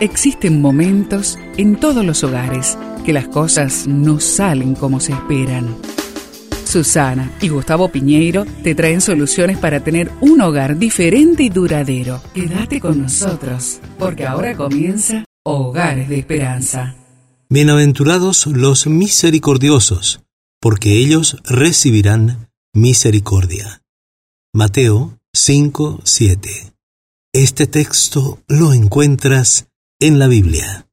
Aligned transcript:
Existen 0.00 0.60
momentos 0.60 1.38
en 1.56 1.80
todos 1.80 2.04
los 2.04 2.22
hogares 2.22 2.76
que 3.06 3.14
las 3.14 3.28
cosas 3.28 3.86
no 3.86 4.20
salen 4.20 4.74
como 4.74 5.00
se 5.00 5.12
esperan. 5.12 5.74
Susana 6.66 7.32
y 7.40 7.48
Gustavo 7.48 7.88
Piñeiro 7.88 8.44
te 8.62 8.74
traen 8.74 9.00
soluciones 9.00 9.56
para 9.56 9.80
tener 9.80 10.12
un 10.20 10.42
hogar 10.42 10.76
diferente 10.76 11.44
y 11.44 11.48
duradero. 11.48 12.20
Quédate 12.34 12.78
con 12.78 13.00
nosotros, 13.00 13.80
porque 13.98 14.26
ahora 14.26 14.54
comienza 14.54 15.24
Hogares 15.44 16.10
de 16.10 16.18
Esperanza. 16.18 16.94
Bienaventurados 17.48 18.46
los 18.48 18.86
misericordiosos, 18.86 20.20
porque 20.60 20.98
ellos 20.98 21.38
recibirán 21.44 22.50
misericordia. 22.74 23.80
Mateo 24.52 25.18
5, 25.32 26.00
7. 26.04 26.50
Este 27.32 27.66
texto 27.66 28.40
lo 28.46 28.74
encuentras 28.74 29.68
en 29.98 30.18
la 30.18 30.28
Biblia. 30.28 30.86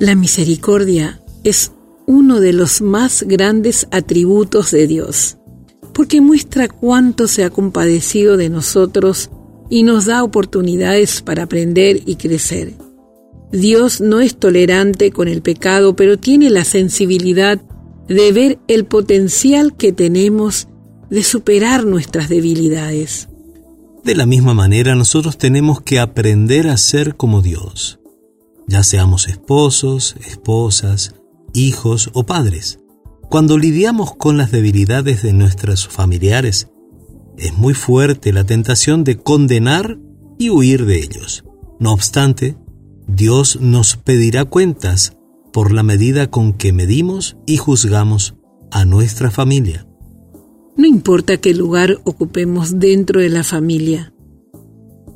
La 0.00 0.16
misericordia 0.16 1.22
es 1.44 1.70
uno 2.06 2.40
de 2.40 2.52
los 2.52 2.80
más 2.80 3.22
grandes 3.22 3.86
atributos 3.92 4.72
de 4.72 4.88
Dios, 4.88 5.36
porque 5.94 6.20
muestra 6.20 6.66
cuánto 6.66 7.28
se 7.28 7.44
ha 7.44 7.50
compadecido 7.50 8.36
de 8.36 8.48
nosotros 8.48 9.30
y 9.68 9.84
nos 9.84 10.06
da 10.06 10.24
oportunidades 10.24 11.22
para 11.22 11.44
aprender 11.44 12.00
y 12.04 12.16
crecer. 12.16 12.74
Dios 13.52 14.00
no 14.00 14.18
es 14.18 14.36
tolerante 14.36 15.12
con 15.12 15.28
el 15.28 15.40
pecado, 15.40 15.94
pero 15.94 16.18
tiene 16.18 16.50
la 16.50 16.64
sensibilidad 16.64 17.60
de 18.08 18.32
ver 18.32 18.58
el 18.66 18.86
potencial 18.86 19.76
que 19.76 19.92
tenemos 19.92 20.66
de 21.10 21.22
superar 21.22 21.84
nuestras 21.84 22.28
debilidades. 22.28 23.29
De 24.04 24.14
la 24.14 24.26
misma 24.26 24.54
manera, 24.54 24.94
nosotros 24.94 25.36
tenemos 25.36 25.82
que 25.82 26.00
aprender 26.00 26.68
a 26.68 26.76
ser 26.76 27.16
como 27.16 27.42
Dios, 27.42 28.00
ya 28.66 28.82
seamos 28.82 29.28
esposos, 29.28 30.16
esposas, 30.26 31.14
hijos 31.52 32.10
o 32.14 32.24
padres. 32.24 32.80
Cuando 33.28 33.58
lidiamos 33.58 34.14
con 34.14 34.36
las 34.36 34.50
debilidades 34.50 35.22
de 35.22 35.32
nuestros 35.32 35.86
familiares, 35.88 36.68
es 37.36 37.52
muy 37.56 37.74
fuerte 37.74 38.32
la 38.32 38.44
tentación 38.44 39.04
de 39.04 39.18
condenar 39.18 39.98
y 40.38 40.50
huir 40.50 40.86
de 40.86 41.00
ellos. 41.00 41.44
No 41.78 41.92
obstante, 41.92 42.56
Dios 43.06 43.58
nos 43.60 43.96
pedirá 43.96 44.44
cuentas 44.44 45.16
por 45.52 45.72
la 45.72 45.82
medida 45.82 46.30
con 46.30 46.52
que 46.52 46.72
medimos 46.72 47.36
y 47.46 47.56
juzgamos 47.56 48.34
a 48.70 48.84
nuestra 48.84 49.30
familia. 49.30 49.86
No 50.76 50.86
importa 50.86 51.36
qué 51.36 51.54
lugar 51.54 51.98
ocupemos 52.04 52.78
dentro 52.78 53.20
de 53.20 53.28
la 53.28 53.44
familia, 53.44 54.12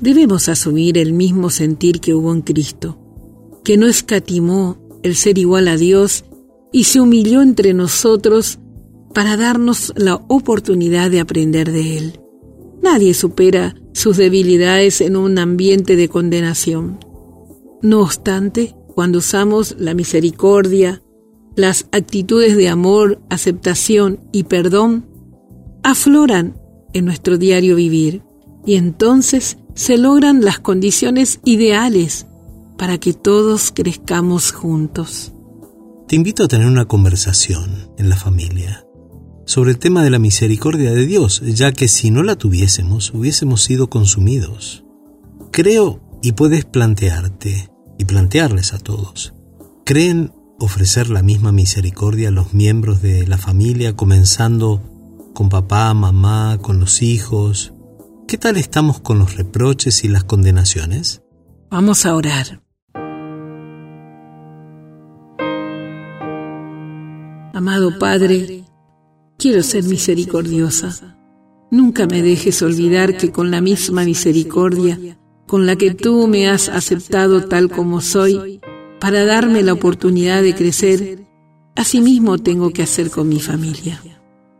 debemos 0.00 0.48
asumir 0.48 0.98
el 0.98 1.12
mismo 1.12 1.50
sentir 1.50 2.00
que 2.00 2.14
hubo 2.14 2.32
en 2.32 2.42
Cristo, 2.42 2.98
que 3.64 3.76
no 3.76 3.86
escatimó 3.86 4.78
el 5.02 5.14
ser 5.16 5.38
igual 5.38 5.68
a 5.68 5.76
Dios 5.76 6.24
y 6.72 6.84
se 6.84 7.00
humilló 7.00 7.42
entre 7.42 7.74
nosotros 7.74 8.58
para 9.14 9.36
darnos 9.36 9.92
la 9.96 10.16
oportunidad 10.28 11.10
de 11.10 11.20
aprender 11.20 11.72
de 11.72 11.98
Él. 11.98 12.20
Nadie 12.82 13.14
supera 13.14 13.74
sus 13.92 14.16
debilidades 14.16 15.00
en 15.00 15.16
un 15.16 15.38
ambiente 15.38 15.96
de 15.96 16.08
condenación. 16.08 17.00
No 17.82 18.00
obstante, 18.00 18.76
cuando 18.94 19.18
usamos 19.18 19.76
la 19.78 19.94
misericordia, 19.94 21.02
las 21.56 21.88
actitudes 21.90 22.56
de 22.56 22.68
amor, 22.68 23.20
aceptación 23.30 24.20
y 24.32 24.44
perdón, 24.44 25.07
afloran 25.90 26.60
en 26.92 27.06
nuestro 27.06 27.38
diario 27.38 27.76
vivir 27.76 28.22
y 28.66 28.76
entonces 28.76 29.56
se 29.74 29.96
logran 29.96 30.44
las 30.44 30.58
condiciones 30.58 31.40
ideales 31.44 32.26
para 32.76 32.98
que 32.98 33.14
todos 33.14 33.72
crezcamos 33.74 34.52
juntos. 34.52 35.32
Te 36.06 36.16
invito 36.16 36.44
a 36.44 36.48
tener 36.48 36.66
una 36.66 36.84
conversación 36.84 37.90
en 37.96 38.10
la 38.10 38.16
familia 38.16 38.84
sobre 39.46 39.70
el 39.70 39.78
tema 39.78 40.04
de 40.04 40.10
la 40.10 40.18
misericordia 40.18 40.92
de 40.92 41.06
Dios, 41.06 41.40
ya 41.46 41.72
que 41.72 41.88
si 41.88 42.10
no 42.10 42.22
la 42.22 42.36
tuviésemos, 42.36 43.14
hubiésemos 43.14 43.62
sido 43.62 43.88
consumidos. 43.88 44.84
Creo 45.50 46.00
y 46.22 46.32
puedes 46.32 46.66
plantearte 46.66 47.70
y 47.98 48.04
plantearles 48.04 48.74
a 48.74 48.78
todos. 48.78 49.32
¿Creen 49.86 50.32
ofrecer 50.58 51.08
la 51.08 51.22
misma 51.22 51.50
misericordia 51.50 52.28
a 52.28 52.32
los 52.32 52.52
miembros 52.52 53.00
de 53.00 53.26
la 53.26 53.38
familia, 53.38 53.96
comenzando 53.96 54.97
con 55.38 55.50
papá, 55.50 55.94
mamá, 55.94 56.58
con 56.60 56.80
los 56.80 57.00
hijos? 57.00 57.72
¿Qué 58.26 58.36
tal 58.36 58.56
estamos 58.56 58.98
con 58.98 59.20
los 59.20 59.36
reproches 59.36 60.02
y 60.02 60.08
las 60.08 60.24
condenaciones? 60.24 61.22
Vamos 61.70 62.06
a 62.06 62.16
orar. 62.16 62.60
Amado 67.54 68.00
Padre, 68.00 68.64
quiero 69.38 69.62
ser 69.62 69.84
misericordiosa. 69.84 71.16
Nunca 71.70 72.08
me 72.08 72.20
dejes 72.20 72.60
olvidar 72.62 73.16
que 73.16 73.30
con 73.30 73.52
la 73.52 73.60
misma 73.60 74.04
misericordia 74.04 74.98
con 75.46 75.66
la 75.66 75.76
que 75.76 75.94
tú 75.94 76.26
me 76.26 76.48
has 76.48 76.68
aceptado 76.68 77.44
tal 77.44 77.70
como 77.70 78.00
soy, 78.00 78.60
para 78.98 79.24
darme 79.24 79.62
la 79.62 79.74
oportunidad 79.74 80.42
de 80.42 80.56
crecer, 80.56 81.20
asimismo 81.76 82.38
tengo 82.38 82.70
que 82.70 82.82
hacer 82.82 83.08
con 83.08 83.28
mi 83.28 83.38
familia. 83.38 84.02